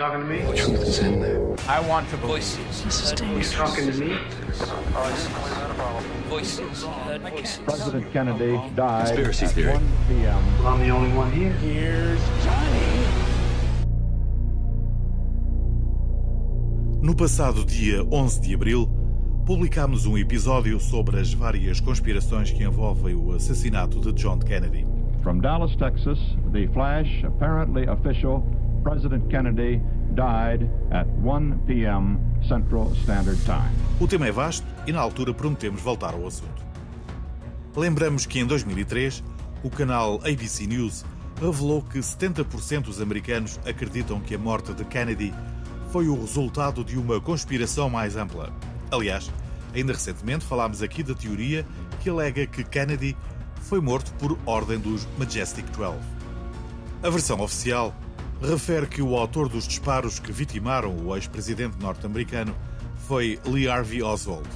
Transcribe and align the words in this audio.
talking 0.00 0.20
to 0.20 0.26
me? 0.26 0.40
The 0.40 0.56
truth 0.56 0.80
is 0.80 0.98
in 1.00 1.20
there. 1.20 1.44
I 1.68 1.78
want 1.86 2.08
to 2.08 2.16
voices. 2.16 2.84
You 3.20 3.42
talking 3.52 3.92
to 3.92 3.98
me? 3.98 4.16
Voices. 6.26 6.86
President 7.64 8.10
Kennedy 8.10 8.58
died 8.74 9.08
Conspiracy 9.08 9.44
at 9.44 9.50
theory. 9.52 9.72
1 9.74 9.88
p.m. 10.08 10.58
Well, 10.58 10.68
I'm 10.68 10.80
the 10.80 10.88
only 10.88 11.14
one 11.14 11.30
here. 11.32 11.52
Here's 11.52 12.20
Johnny. 12.42 12.80
No 17.02 17.14
passado 17.14 17.64
dia 17.66 18.02
11 18.10 18.40
de 18.40 18.54
abril, 18.54 18.88
publicámos 19.44 20.06
um 20.06 20.16
episódio 20.16 20.80
sobre 20.80 21.20
as 21.20 21.34
várias 21.34 21.78
conspirações 21.78 22.50
que 22.50 22.64
envolvem 22.64 23.14
o 23.14 23.32
assassinato 23.32 24.00
de 24.00 24.12
John 24.14 24.38
Kennedy. 24.38 24.86
From 25.22 25.40
Dallas, 25.40 25.76
Texas, 25.76 26.18
the 26.52 26.66
flash, 26.68 27.22
apparently 27.24 27.86
official, 27.86 28.42
President 28.82 29.28
Kennedy 29.28 29.80
died 30.14 30.70
at 30.90 31.06
1 31.22 31.64
p.m. 31.66 32.18
Central 32.46 32.90
Standard 33.02 33.38
Time. 33.44 33.70
O 34.00 34.08
tema 34.08 34.26
é 34.26 34.32
vasto 34.32 34.66
e 34.86 34.92
na 34.92 35.00
altura 35.00 35.34
prometemos 35.34 35.80
voltar 35.80 36.14
ao 36.14 36.26
assunto. 36.26 36.64
Lembramos 37.76 38.26
que 38.26 38.40
em 38.40 38.46
2003 38.46 39.22
o 39.62 39.70
canal 39.70 40.20
ABC 40.24 40.66
News 40.66 41.04
revelou 41.40 41.82
que 41.82 41.98
70% 41.98 42.84
dos 42.84 43.00
americanos 43.00 43.60
acreditam 43.66 44.20
que 44.20 44.34
a 44.34 44.38
morte 44.38 44.72
de 44.72 44.84
Kennedy 44.84 45.32
foi 45.90 46.08
o 46.08 46.18
resultado 46.18 46.84
de 46.84 46.98
uma 46.98 47.20
conspiração 47.20 47.88
mais 47.90 48.16
ampla. 48.16 48.52
Aliás, 48.90 49.30
ainda 49.74 49.92
recentemente 49.92 50.44
falámos 50.44 50.82
aqui 50.82 51.02
da 51.02 51.14
teoria 51.14 51.64
que 52.00 52.10
alega 52.10 52.46
que 52.46 52.64
Kennedy 52.64 53.16
foi 53.60 53.80
morto 53.80 54.12
por 54.14 54.38
ordem 54.46 54.78
dos 54.78 55.06
Majestic 55.18 55.64
12. 55.76 55.98
A 57.02 57.10
versão 57.10 57.40
oficial 57.40 57.94
refere 58.40 58.86
que 58.86 59.02
o 59.02 59.16
autor 59.16 59.48
dos 59.48 59.66
disparos 59.66 60.18
que 60.18 60.32
vitimaram 60.32 60.96
o 60.96 61.14
ex-presidente 61.14 61.76
norte-americano 61.78 62.54
foi 63.06 63.38
Lee 63.44 63.68
Harvey 63.68 64.02
Oswald. 64.02 64.48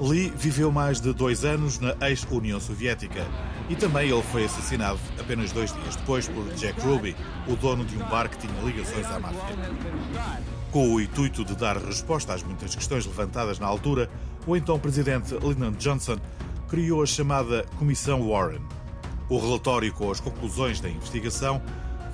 Lee 0.00 0.32
viveu 0.36 0.70
mais 0.70 1.00
de 1.00 1.12
dois 1.12 1.44
anos 1.44 1.80
na 1.80 1.94
ex-União 2.08 2.60
Soviética 2.60 3.26
e 3.68 3.74
também 3.74 4.08
ele 4.08 4.22
foi 4.22 4.44
assassinado 4.44 4.98
apenas 5.18 5.52
dois 5.52 5.72
dias 5.72 5.96
depois 5.96 6.28
por 6.28 6.44
Jack 6.54 6.80
Ruby, 6.80 7.16
o 7.46 7.56
dono 7.56 7.84
de 7.84 7.96
um 7.96 8.08
bar 8.08 8.28
que 8.28 8.38
tinha 8.38 8.62
ligações 8.62 9.06
à 9.06 9.18
máfia. 9.18 9.40
Com 10.70 10.94
o 10.94 11.00
intuito 11.00 11.44
de 11.44 11.56
dar 11.56 11.76
resposta 11.76 12.32
às 12.32 12.42
muitas 12.42 12.74
questões 12.74 13.04
levantadas 13.04 13.58
na 13.58 13.66
altura, 13.66 14.08
o 14.46 14.56
então 14.56 14.78
presidente 14.78 15.34
Lyndon 15.34 15.72
Johnson 15.72 16.16
criou 16.68 17.02
a 17.02 17.06
chamada 17.06 17.66
Comissão 17.78 18.28
Warren. 18.28 18.60
O 19.28 19.38
relatório 19.38 19.92
com 19.92 20.10
as 20.10 20.20
conclusões 20.20 20.80
da 20.80 20.88
investigação 20.88 21.60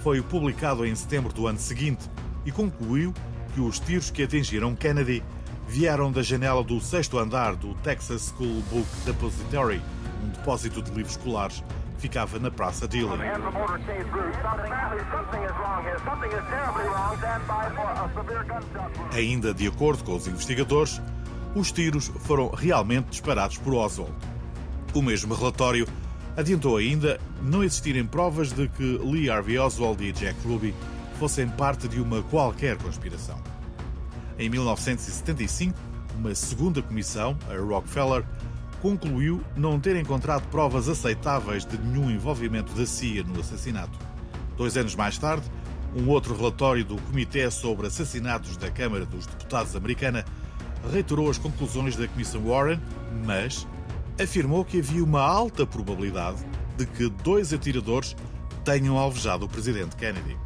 foi 0.04 0.20
publicado 0.20 0.84
em 0.84 0.94
setembro 0.94 1.32
do 1.32 1.46
ano 1.46 1.58
seguinte 1.58 2.10
e 2.44 2.52
concluiu 2.52 3.14
que 3.54 3.60
os 3.62 3.80
tiros 3.80 4.10
que 4.10 4.22
atingiram 4.22 4.76
Kennedy 4.76 5.24
vieram 5.66 6.12
da 6.12 6.22
janela 6.22 6.62
do 6.62 6.78
sexto 6.78 7.18
andar 7.18 7.56
do 7.56 7.72
Texas 7.76 8.30
School 8.36 8.60
Book 8.70 8.86
Depository, 9.06 9.80
um 10.22 10.28
depósito 10.28 10.82
de 10.82 10.90
livros 10.90 11.16
escolares 11.16 11.64
que 11.96 12.02
ficava 12.02 12.38
na 12.38 12.50
Praça 12.50 12.86
wound. 12.86 13.22
Ainda 19.10 19.54
de 19.54 19.66
acordo 19.66 20.04
com 20.04 20.16
os 20.16 20.26
investigadores, 20.26 21.00
os 21.54 21.72
tiros 21.72 22.12
foram 22.26 22.50
realmente 22.50 23.06
disparados 23.06 23.56
por 23.56 23.72
Oswald. 23.72 24.12
O 24.92 25.00
mesmo 25.00 25.34
relatório 25.34 25.88
adiantou 26.36 26.76
ainda 26.76 27.20
não 27.42 27.62
existirem 27.62 28.04
provas 28.04 28.52
de 28.52 28.68
que 28.68 28.98
Lee 28.98 29.30
Harvey 29.30 29.58
Oswald 29.58 30.02
e 30.04 30.12
Jack 30.12 30.36
Ruby 30.46 30.74
fossem 31.18 31.48
parte 31.48 31.88
de 31.88 32.00
uma 32.00 32.22
qualquer 32.22 32.76
conspiração. 32.76 33.40
Em 34.38 34.48
1975, 34.48 35.78
uma 36.16 36.34
segunda 36.34 36.82
comissão, 36.82 37.36
a 37.48 37.56
Rockefeller, 37.56 38.24
concluiu 38.82 39.40
não 39.56 39.80
ter 39.80 39.96
encontrado 39.96 40.46
provas 40.48 40.88
aceitáveis 40.88 41.64
de 41.64 41.78
nenhum 41.78 42.10
envolvimento 42.10 42.72
da 42.74 42.84
CIA 42.84 43.22
no 43.22 43.40
assassinato. 43.40 43.98
Dois 44.56 44.76
anos 44.76 44.94
mais 44.94 45.16
tarde, 45.16 45.50
um 45.96 46.08
outro 46.08 46.36
relatório 46.36 46.84
do 46.84 46.96
Comitê 47.02 47.50
sobre 47.50 47.86
Assassinatos 47.86 48.56
da 48.56 48.70
Câmara 48.70 49.06
dos 49.06 49.26
Deputados 49.26 49.74
americana 49.76 50.24
reiterou 50.92 51.30
as 51.30 51.38
conclusões 51.38 51.96
da 51.96 52.06
Comissão 52.08 52.42
Warren, 52.42 52.80
mas 53.24 53.66
afirmou 54.20 54.64
que 54.64 54.78
havia 54.78 55.02
uma 55.02 55.20
alta 55.20 55.66
probabilidade 55.66 56.44
de 56.76 56.86
que 56.86 57.08
dois 57.08 57.52
atiradores 57.52 58.16
tenham 58.64 58.96
alvejado 58.96 59.46
o 59.46 59.48
presidente 59.48 59.96
Kennedy. 59.96 60.36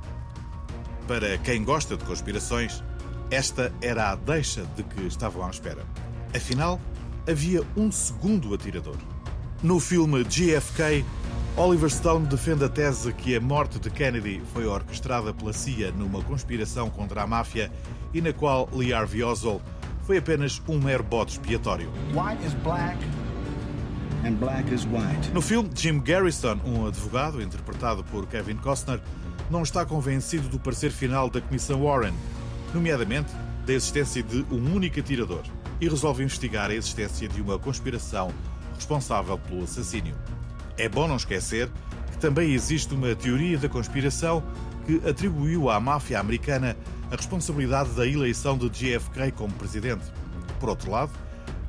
Para 1.06 1.38
quem 1.38 1.64
gosta 1.64 1.96
de 1.96 2.04
conspirações, 2.04 2.82
esta 3.30 3.72
era 3.80 4.10
a 4.10 4.14
deixa 4.14 4.64
de 4.76 4.82
que 4.82 5.02
estavam 5.02 5.46
à 5.46 5.50
espera. 5.50 5.84
Afinal, 6.34 6.80
havia 7.28 7.62
um 7.76 7.90
segundo 7.90 8.52
atirador. 8.54 8.96
No 9.62 9.80
filme 9.80 10.24
GFK, 10.24 11.04
Oliver 11.56 11.90
Stone 11.90 12.26
defende 12.26 12.64
a 12.64 12.68
tese 12.68 13.12
que 13.12 13.34
a 13.36 13.40
morte 13.40 13.78
de 13.78 13.90
Kennedy 13.90 14.40
foi 14.52 14.66
orquestrada 14.66 15.34
pela 15.34 15.52
CIA 15.52 15.90
numa 15.90 16.22
conspiração 16.22 16.88
contra 16.88 17.22
a 17.22 17.26
máfia 17.26 17.72
e 18.14 18.20
na 18.20 18.32
qual 18.32 18.68
Lee 18.72 18.92
Harvey 18.92 19.22
Oswald 19.22 19.62
foi 20.02 20.18
apenas 20.18 20.62
um 20.68 20.78
mero 20.78 21.02
bode 21.02 21.32
expiatório. 21.32 21.90
White 22.14 22.46
is 22.46 22.54
black 22.62 22.96
No 25.32 25.40
filme, 25.40 25.70
Jim 25.74 26.00
Garrison, 26.00 26.58
um 26.64 26.86
advogado 26.86 27.40
interpretado 27.40 28.02
por 28.04 28.26
Kevin 28.26 28.56
Costner, 28.56 29.00
não 29.50 29.62
está 29.62 29.84
convencido 29.84 30.48
do 30.48 30.58
parecer 30.58 30.90
final 30.90 31.30
da 31.30 31.40
Comissão 31.40 31.82
Warren, 31.84 32.14
nomeadamente 32.74 33.32
da 33.64 33.72
existência 33.72 34.22
de 34.22 34.44
um 34.50 34.74
único 34.74 34.98
atirador, 35.00 35.42
e 35.80 35.88
resolve 35.88 36.24
investigar 36.24 36.70
a 36.70 36.74
existência 36.74 37.28
de 37.28 37.40
uma 37.40 37.58
conspiração 37.58 38.32
responsável 38.74 39.38
pelo 39.38 39.64
assassínio. 39.64 40.14
É 40.76 40.88
bom 40.88 41.08
não 41.08 41.16
esquecer 41.16 41.70
que 42.10 42.18
também 42.18 42.52
existe 42.52 42.94
uma 42.94 43.14
teoria 43.14 43.58
da 43.58 43.68
conspiração 43.68 44.42
que 44.86 45.00
atribuiu 45.08 45.70
à 45.70 45.78
máfia 45.78 46.18
americana 46.18 46.76
a 47.10 47.16
responsabilidade 47.16 47.90
da 47.90 48.06
eleição 48.06 48.56
de 48.56 48.68
JFK 48.68 49.32
como 49.36 49.52
presidente. 49.54 50.04
Por 50.60 50.68
outro 50.68 50.90
lado, 50.90 51.12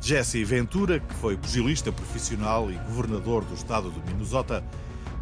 Jesse 0.02 0.44
Ventura, 0.44 1.00
que 1.00 1.14
foi 1.16 1.38
pugilista 1.38 1.92
profissional 1.92 2.72
e 2.72 2.76
governador 2.88 3.44
do 3.44 3.54
estado 3.54 3.92
de 3.92 4.00
Minnesota, 4.12 4.64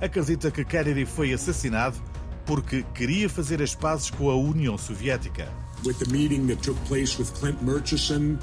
acredita 0.02 0.52
que 0.52 0.64
Kennedy 0.64 1.06
foi 1.06 1.34
assassinado 1.34 1.98
porque 2.46 2.84
queria 2.94 3.28
fazer 3.28 3.62
as 3.62 3.76
pazes 3.76 4.10
com 4.10 4.30
a 4.30 4.36
União 4.36 4.78
Soviética. 4.78 5.48
with 5.84 6.00
the 6.00 6.12
meeting 6.12 6.48
that 6.48 6.62
took 6.64 6.78
place 6.86 7.18
with 7.18 7.34
Clint 7.36 7.62
Murchison, 7.62 8.40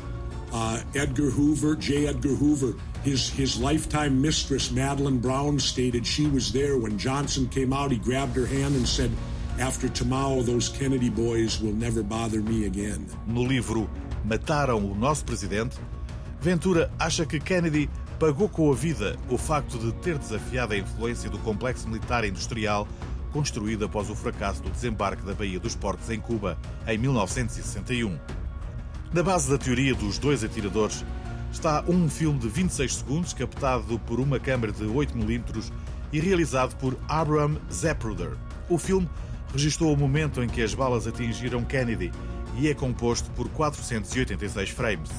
uh, 0.52 0.80
Edgar 0.94 1.30
Hoover, 1.30 1.74
J. 1.74 2.06
Edgar 2.06 2.34
Hoover. 2.34 2.74
His, 3.02 3.28
his 3.30 3.60
lifetime 3.60 4.20
mistress, 4.20 4.70
Madeline 4.70 5.18
Brown, 5.18 5.58
stated 5.58 6.06
she 6.06 6.26
was 6.26 6.52
there 6.52 6.78
when 6.78 6.96
Johnson 6.96 7.48
came 7.48 7.72
out. 7.72 7.90
He 7.90 7.98
grabbed 7.98 8.36
her 8.36 8.46
hand 8.46 8.76
and 8.76 8.86
said, 8.86 9.10
After 9.58 9.88
tomorrow, 9.88 10.42
those 10.42 10.68
Kennedy 10.68 11.10
boys 11.10 11.60
will 11.60 11.74
never 11.74 12.02
bother 12.02 12.40
me 12.40 12.66
again. 12.66 13.06
No 13.26 13.42
livro 13.42 13.88
Mataram 14.24 14.90
o 14.90 14.94
Nosso 14.94 15.24
Presidente, 15.24 15.78
Ventura 16.44 16.90
acha 16.98 17.24
que 17.24 17.40
Kennedy 17.40 17.88
pagou 18.20 18.50
com 18.50 18.70
a 18.70 18.74
vida 18.74 19.16
o 19.30 19.38
facto 19.38 19.78
de 19.78 19.90
ter 19.94 20.18
desafiado 20.18 20.74
a 20.74 20.76
influência 20.76 21.30
do 21.30 21.38
complexo 21.38 21.88
militar 21.88 22.22
industrial 22.22 22.86
construído 23.32 23.86
após 23.86 24.10
o 24.10 24.14
fracasso 24.14 24.62
do 24.62 24.68
desembarque 24.68 25.24
da 25.24 25.32
Baía 25.32 25.58
dos 25.58 25.74
Porcos 25.74 26.10
em 26.10 26.20
Cuba 26.20 26.58
em 26.86 26.98
1961. 26.98 28.18
Na 29.14 29.22
base 29.22 29.50
da 29.50 29.56
teoria 29.56 29.94
dos 29.94 30.18
dois 30.18 30.44
atiradores 30.44 31.02
está 31.50 31.82
um 31.88 32.10
filme 32.10 32.38
de 32.38 32.48
26 32.48 32.96
segundos 32.96 33.32
captado 33.32 33.98
por 34.00 34.20
uma 34.20 34.38
câmara 34.38 34.70
de 34.70 34.84
8mm 34.84 35.72
e 36.12 36.20
realizado 36.20 36.76
por 36.76 36.94
Abraham 37.08 37.56
Zapruder. 37.72 38.32
O 38.68 38.76
filme 38.76 39.08
registrou 39.50 39.94
o 39.94 39.96
momento 39.96 40.42
em 40.42 40.46
que 40.46 40.60
as 40.60 40.74
balas 40.74 41.06
atingiram 41.06 41.64
Kennedy 41.64 42.12
e 42.58 42.68
é 42.68 42.74
composto 42.74 43.30
por 43.30 43.48
486 43.48 44.68
frames. 44.68 45.10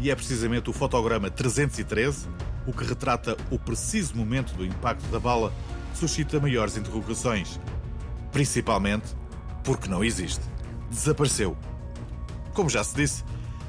E 0.00 0.10
é 0.10 0.14
precisamente 0.14 0.70
o 0.70 0.72
fotograma 0.72 1.30
313, 1.30 2.28
o 2.66 2.72
que 2.72 2.84
retrata 2.84 3.36
o 3.50 3.58
preciso 3.58 4.16
momento 4.16 4.54
do 4.54 4.64
impacto 4.64 5.06
da 5.08 5.20
bala, 5.20 5.52
que 5.92 5.98
suscita 5.98 6.40
maiores 6.40 6.76
interrogações. 6.76 7.60
Principalmente 8.32 9.14
porque 9.62 9.88
não 9.88 10.04
existe. 10.04 10.42
Desapareceu. 10.90 11.56
Como 12.52 12.68
já 12.68 12.84
se 12.84 12.94
disse, 12.94 13.24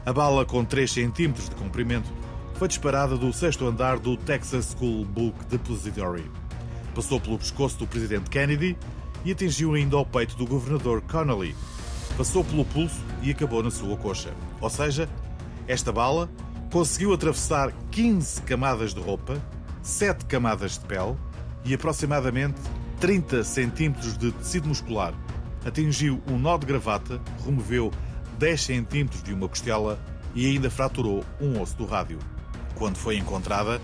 a 0.05 0.13
bala 0.13 0.45
com 0.45 0.63
3 0.63 0.91
cm 0.91 1.33
de 1.33 1.55
comprimento 1.55 2.09
foi 2.55 2.67
disparada 2.67 3.17
do 3.17 3.33
sexto 3.33 3.65
andar 3.65 3.99
do 3.99 4.15
Texas 4.15 4.75
School 4.77 5.05
Book 5.05 5.45
Depository. 5.45 6.29
Passou 6.93 7.19
pelo 7.19 7.37
pescoço 7.37 7.77
do 7.79 7.87
presidente 7.87 8.29
Kennedy 8.29 8.77
e 9.25 9.31
atingiu 9.31 9.73
ainda 9.73 9.97
ao 9.97 10.05
peito 10.05 10.35
do 10.37 10.45
governador 10.45 11.01
Connolly. 11.01 11.55
Passou 12.15 12.43
pelo 12.43 12.63
pulso 12.63 12.95
e 13.21 13.31
acabou 13.31 13.61
na 13.61 13.71
sua 13.71 13.97
coxa. 13.97 14.31
Ou 14.61 14.69
seja, 14.69 15.09
esta 15.67 15.91
bala 15.91 16.29
conseguiu 16.71 17.13
atravessar 17.13 17.71
15 17.91 18.41
camadas 18.43 18.93
de 18.93 18.99
roupa, 18.99 19.41
7 19.81 20.25
camadas 20.25 20.77
de 20.77 20.85
pele 20.85 21.15
e 21.63 21.73
aproximadamente 21.73 22.59
30 22.99 23.43
centímetros 23.43 24.17
de 24.17 24.31
tecido 24.31 24.67
muscular. 24.67 25.13
atingiu 25.65 26.21
um 26.29 26.37
nó 26.37 26.57
de 26.57 26.65
gravata, 26.65 27.19
removeu 27.43 27.91
10 28.37 28.61
centímetros 28.61 29.23
de 29.23 29.33
uma 29.33 29.47
costela 29.47 29.99
e 30.35 30.45
ainda 30.45 30.69
fraturou 30.69 31.25
um 31.41 31.59
osso 31.59 31.75
do 31.75 31.85
rádio. 31.85 32.19
Quando 32.75 32.97
foi 32.97 33.17
encontrada, 33.17 33.81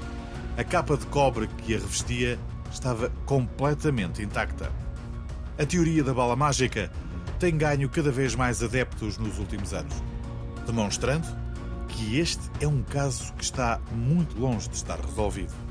a 0.58 0.64
capa 0.64 0.96
de 0.96 1.06
cobre 1.08 1.48
que 1.48 1.74
a 1.74 1.80
revestia 1.80 2.38
estava 2.72 3.10
completamente 3.26 4.22
intacta. 4.22 4.72
A 5.58 5.66
teoria 5.66 6.04
da 6.04 6.14
bala 6.14 6.36
mágica 6.36 6.92
tem 7.40 7.58
ganho 7.58 7.90
cada 7.90 8.12
vez 8.12 8.36
mais 8.36 8.62
adeptos 8.62 9.18
nos 9.18 9.40
últimos 9.40 9.74
anos, 9.74 9.96
demonstrando 10.68 11.26
que 12.02 12.18
este 12.18 12.42
é 12.60 12.68
um 12.68 12.82
caso 12.82 13.32
que 13.34 13.44
está 13.44 13.80
muito 13.92 14.40
longe 14.40 14.68
de 14.68 14.76
estar 14.76 15.00
resolvido. 15.00 15.71